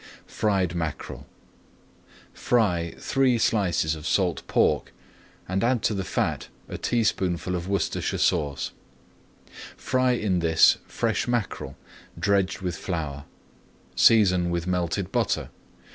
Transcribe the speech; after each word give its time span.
FRIED 0.25 0.73
MACKEREL 0.73 1.27
Fry 2.33 2.95
three 2.97 3.37
slices 3.37 3.93
of 3.93 4.07
salt 4.07 4.41
pork, 4.47 4.91
and 5.47 5.63
add 5.63 5.83
to 5.83 5.93
the 5.93 6.03
fat 6.03 6.47
a 6.67 6.79
teaspoonful 6.79 7.55
of 7.55 7.67
Worcestershire 7.67 8.17
Sauce. 8.17 8.71
Fry 9.77 10.13
in 10.13 10.39
this 10.39 10.79
fresh 10.87 11.27
mackerel, 11.27 11.77
dredged 12.17 12.61
with 12.61 12.77
flour. 12.77 13.25
Season 13.95 14.49
with 14.49 14.65
melted 14.65 15.11
butter. 15.11 15.51